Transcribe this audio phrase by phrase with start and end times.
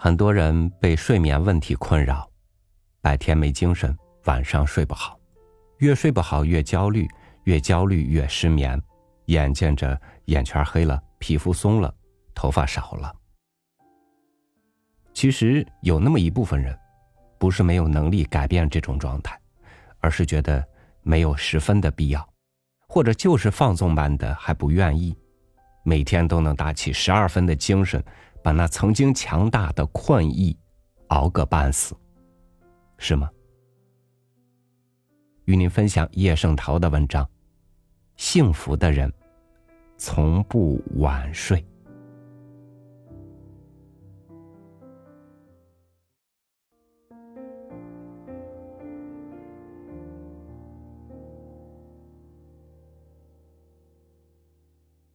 [0.00, 2.30] 很多人被睡眠问题困扰，
[3.00, 3.92] 白天没精神，
[4.26, 5.18] 晚上睡不好，
[5.78, 7.04] 越睡不好越焦虑，
[7.46, 8.80] 越焦虑越失眠，
[9.24, 11.92] 眼见着眼圈黑了，皮肤松了，
[12.32, 13.12] 头发少了。
[15.12, 16.78] 其实有那么一部分人，
[17.36, 19.36] 不是没有能力改变这种状态，
[19.98, 20.64] 而是觉得
[21.02, 22.24] 没有十分的必要，
[22.86, 25.12] 或者就是放纵般的还不愿意，
[25.82, 28.00] 每天都能打起十二分的精神。
[28.48, 30.58] 把那曾经强大的困意
[31.08, 31.94] 熬个半死，
[32.96, 33.30] 是吗？
[35.44, 37.28] 与您分享叶圣陶的文章：
[38.16, 39.12] 幸福的人
[39.98, 41.62] 从不晚睡。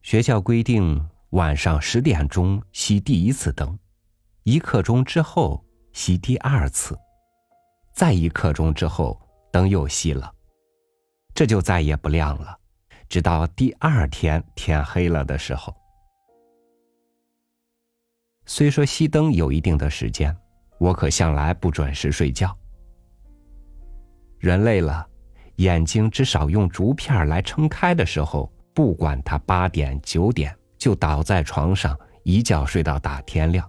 [0.02, 1.04] 学校规定。
[1.34, 3.76] 晚上十点钟熄第一次灯，
[4.44, 6.96] 一刻钟之后熄第二次，
[7.92, 10.32] 再一刻钟之后灯又熄了，
[11.34, 12.56] 这就再也不亮了，
[13.08, 15.74] 直到第二天天黑了的时候。
[18.46, 20.36] 虽说熄灯有一定的时间，
[20.78, 22.56] 我可向来不准时睡觉。
[24.38, 25.04] 人累了，
[25.56, 30.56] 眼睛至少用竹片来撑开的时候，不管它八点九点。
[30.84, 33.66] 就倒在床上，一觉睡到大天亮。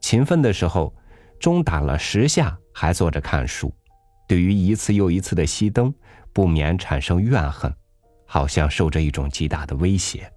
[0.00, 0.94] 勤奋的时候，
[1.40, 3.74] 钟打了十下还坐着看书，
[4.28, 5.92] 对于一次又一次的熄灯，
[6.32, 7.74] 不免产生怨恨，
[8.24, 10.32] 好像受着一种极大的威胁，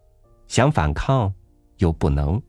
[0.48, 1.32] 想反抗
[1.78, 2.42] 又不能，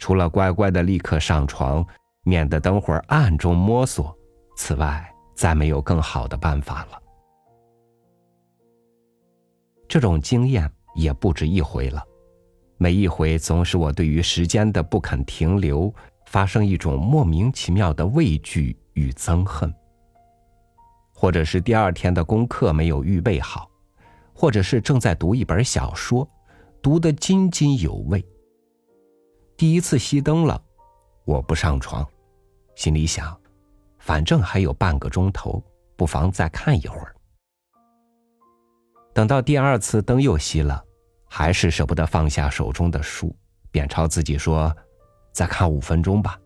[0.00, 1.86] 除了乖乖的立刻上床，
[2.24, 4.12] 免得等会儿暗中摸索，
[4.56, 7.00] 此外再没有更好的办法了。
[9.86, 10.68] 这种经验。
[10.96, 12.02] 也不止一回了，
[12.78, 15.94] 每一回总使我对于时间的不肯停留
[16.26, 19.72] 发生一种莫名其妙的畏惧与憎恨。
[21.12, 23.70] 或者是第二天的功课没有预备好，
[24.34, 26.28] 或者是正在读一本小说，
[26.82, 28.24] 读得津津有味。
[29.56, 30.62] 第一次熄灯了，
[31.24, 32.06] 我不上床，
[32.74, 33.34] 心里想，
[33.98, 35.62] 反正还有半个钟头，
[35.96, 37.14] 不妨再看一会儿。
[39.14, 40.84] 等到第二次灯又熄了。
[41.38, 43.36] 还是舍不得放下手中的书，
[43.70, 44.74] 便朝自己说
[45.32, 46.40] ：“再看五分钟吧。”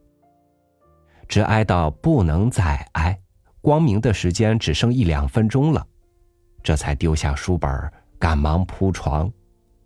[1.29, 3.17] 直挨到不能再挨，
[3.61, 5.87] 光明的时间只剩一两分钟了，
[6.61, 7.71] 这才丢下书本，
[8.19, 9.33] 赶忙铺床。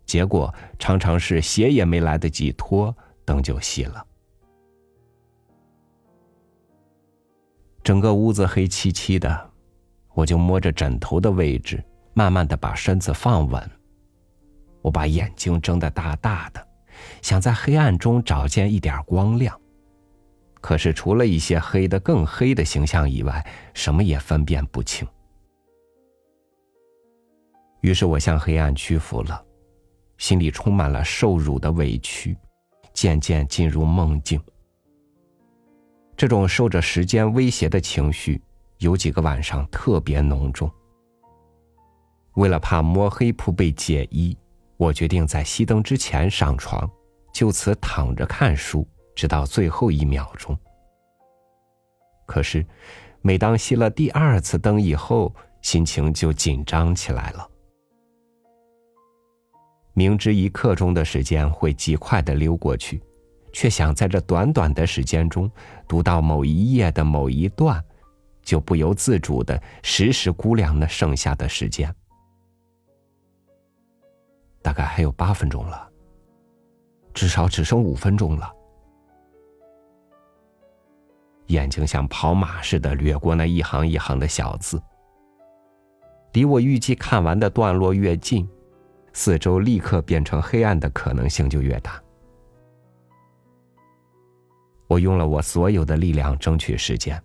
[0.07, 2.91] 结果常常是鞋也没来得及脱，
[3.23, 4.03] 灯就熄了。
[7.83, 9.51] 整个屋子黑漆漆的，
[10.15, 11.79] 我就摸着枕头的位置，
[12.15, 13.71] 慢慢的把身子放稳。
[14.85, 16.63] 我把眼睛睁得大大的，
[17.23, 19.59] 想在黑暗中找见一点光亮。
[20.61, 23.43] 可是除了一些黑的更黑的形象以外，
[23.73, 25.07] 什么也分辨不清。
[27.81, 29.43] 于是我向黑暗屈服了，
[30.19, 32.37] 心里充满了受辱的委屈，
[32.93, 34.39] 渐渐进入梦境。
[36.15, 38.39] 这种受着时间威胁的情绪，
[38.77, 40.69] 有几个晚上特别浓重。
[42.35, 44.37] 为了怕摸黑铺被解衣。
[44.77, 46.89] 我决定在熄灯之前上床，
[47.33, 50.57] 就此躺着看书，直到最后一秒钟。
[52.25, 52.65] 可是，
[53.21, 57.49] 每当熄了第二次灯以后，心情就紧张起来了。
[59.93, 63.01] 明知一刻钟的时间会极快的溜过去，
[63.53, 65.49] 却想在这短短的时间中
[65.87, 67.81] 读到某一页的某一段，
[68.43, 71.95] 就不由自主的时时估量那剩下的时间。
[74.65, 75.87] 大概还有八分钟了，
[77.13, 78.51] 至少只剩五分钟了。
[81.49, 84.81] 眼睛像跑马似的掠过那一行一行的小字，
[86.33, 88.49] 离我预计看完的段落越近，
[89.13, 92.01] 四周立刻变成黑暗的可能性就越大。
[94.87, 97.23] 我用了我所有的力量争取时间，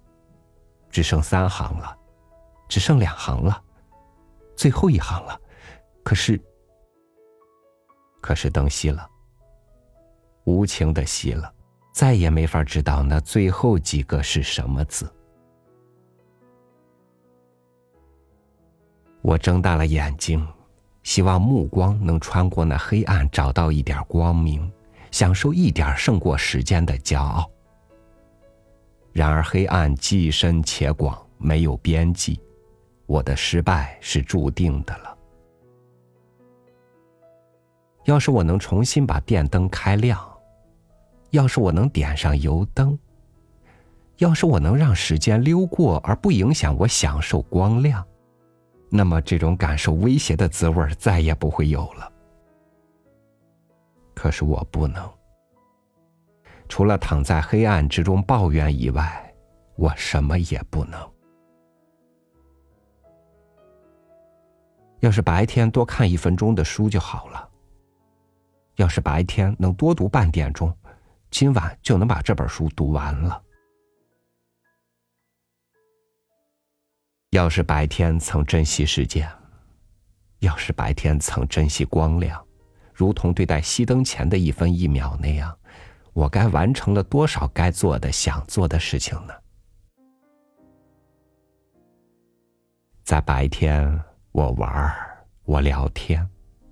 [0.90, 1.96] 只剩三行了，
[2.68, 3.62] 只剩两行了，
[4.54, 5.40] 最后一行了，
[6.04, 6.38] 可是。
[8.20, 9.08] 可是灯熄了，
[10.44, 11.52] 无情的熄了，
[11.92, 15.10] 再也没法知道那最后几个是什么字。
[19.22, 20.46] 我睁大了眼睛，
[21.02, 24.70] 希望目光能穿过那黑暗，找到一点光明，
[25.10, 27.50] 享受一点胜过时间的骄傲。
[29.12, 32.40] 然而黑暗既深且广，没有边际，
[33.06, 35.09] 我的失败是注定的了。
[38.04, 40.18] 要是我能重新把电灯开亮，
[41.30, 42.98] 要是我能点上油灯，
[44.16, 48.04] 要是我能让时间溜过而不影响我享受光亮，
[48.88, 52.10] 那么这种感受威胁的滋味再也不会有了。
[54.14, 55.08] 可是我不能，
[56.68, 59.34] 除了躺在黑暗之中抱怨以外，
[59.76, 60.98] 我什么也不能。
[65.00, 67.49] 要是白天多看一分钟的书就好了。
[68.80, 70.74] 要是白天能多读半点钟，
[71.30, 73.42] 今晚就能把这本书读完了。
[77.28, 79.30] 要是白天曾珍惜时间，
[80.38, 82.42] 要是白天曾珍惜光亮，
[82.94, 85.54] 如同对待熄灯前的一分一秒那样，
[86.14, 89.34] 我该完成了多少该做的、想做的事情呢？
[93.04, 96.26] 在白天，我玩儿，我聊天。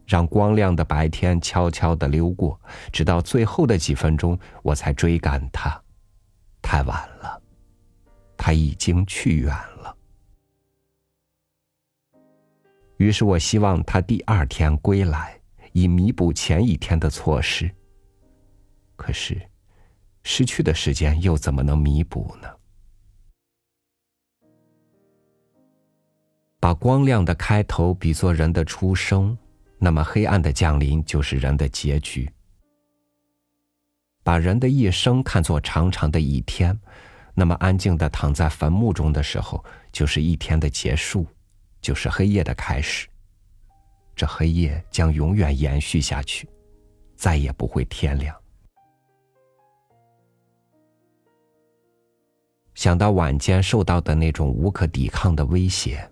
[0.09, 2.59] 让光亮的白天悄悄的溜过，
[2.91, 5.79] 直到最后的几分钟，我才追赶他。
[6.63, 7.43] 太晚了，
[8.35, 9.95] 他已经去远了。
[12.97, 15.39] 于是我希望他第二天归来，
[15.73, 17.71] 以弥补前一天的错失。
[18.97, 19.39] 可是，
[20.25, 22.49] 失去的时间又怎么能弥补呢？
[26.59, 29.37] 把光亮的开头比作人的出生。
[29.79, 32.29] 那么，黑暗的降临就是人的结局。
[34.25, 36.79] 把人的一生看作长长的一天，
[37.33, 41.27] 那么安静的躺在坟墓中的时候，就是一天的结束，
[41.81, 43.07] 就是黑夜的开始。
[44.17, 46.49] 这黑夜将永远延续下去，
[47.15, 48.37] 再也不会天亮。
[52.75, 56.07] 想到晚间受到的那种无可抵抗的威胁，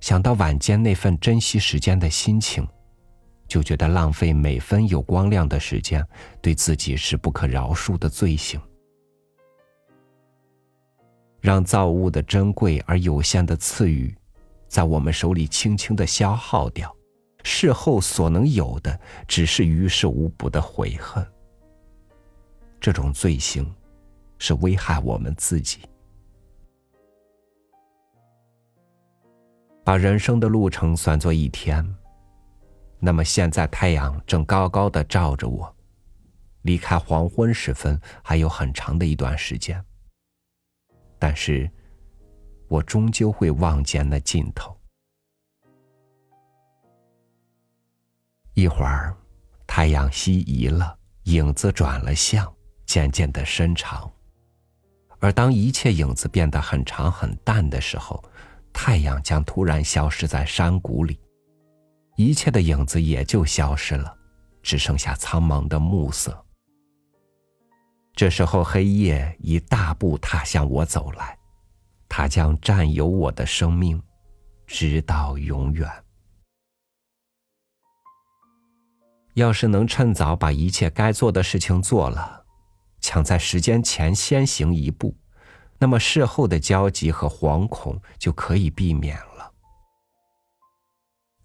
[0.00, 2.68] 想到晚间那份珍惜时间的心情。
[3.48, 6.06] 就觉得浪费每分有光亮的时间，
[6.42, 8.60] 对自己是不可饶恕的罪行。
[11.40, 14.14] 让造物的珍贵而有限的赐予，
[14.68, 16.94] 在我们手里轻轻的消耗掉，
[17.42, 21.26] 事后所能有的，只是于事无补的悔恨。
[22.80, 23.72] 这种罪行，
[24.38, 25.78] 是危害我们自己。
[29.84, 31.82] 把人生的路程算作一天。
[33.00, 35.74] 那么现在太阳正高高的照着我，
[36.62, 39.82] 离开黄昏时分还有很长的一段时间。
[41.18, 41.70] 但是，
[42.68, 44.76] 我终究会望见那尽头。
[48.54, 49.16] 一会儿，
[49.66, 52.52] 太阳西移了，影子转了向，
[52.84, 54.10] 渐渐的伸长。
[55.20, 58.22] 而当一切影子变得很长很淡的时候，
[58.72, 61.20] 太阳将突然消失在山谷里。
[62.18, 64.12] 一切的影子也就消失了，
[64.60, 66.36] 只剩下苍茫的暮色。
[68.12, 71.38] 这时候，黑夜已大步踏向我走来，
[72.08, 74.02] 它将占有我的生命，
[74.66, 75.88] 直到永远。
[79.34, 82.44] 要是能趁早把一切该做的事情做了，
[83.00, 85.16] 抢在时间前先行一步，
[85.78, 89.52] 那么事后的焦急和惶恐就可以避免了。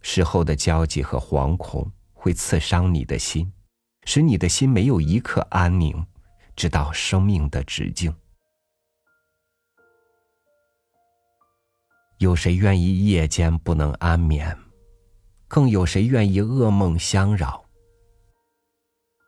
[0.04, 3.52] 事后的焦急和惶恐会刺伤你的心，
[4.06, 6.06] 使你的心没有一刻安宁，
[6.56, 8.14] 直到生命的止境。
[12.20, 14.56] 有谁愿意夜间不能安眠？
[15.48, 17.66] 更有谁愿意噩梦相扰？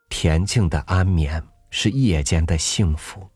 [0.09, 3.29] 恬静的安眠是夜间的幸福。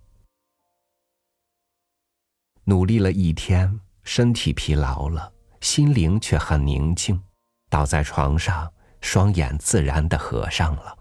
[2.65, 7.21] 努力了一天，身体疲劳了，心灵却很宁静。
[7.69, 10.97] 倒在床上，双眼自然的合上了。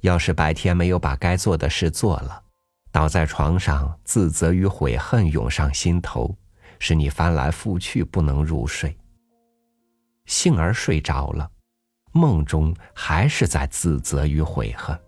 [0.00, 2.42] 要是白天没有把该做的事做了，
[2.92, 6.36] 倒在床上，自责与悔恨涌上心头，
[6.78, 8.96] 使你翻来覆去不能入睡。
[10.26, 11.50] 幸而睡着了，
[12.12, 14.98] 梦中还是在自责与悔恨。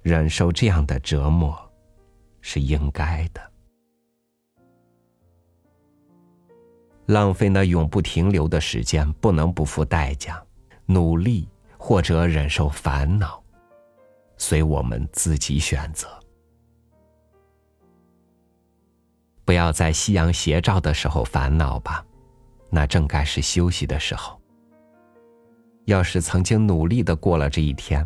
[0.00, 1.56] 忍受这样的折磨，
[2.40, 3.51] 是应该的。
[7.12, 10.42] 浪费那永不停留的时间，不能不付代价。
[10.86, 13.42] 努力或者忍受烦恼，
[14.36, 16.08] 随我们自己选择。
[19.44, 22.04] 不要在夕阳斜照的时候烦恼吧，
[22.70, 24.40] 那正该是休息的时候。
[25.86, 28.00] 要是曾经努力的过了这一天，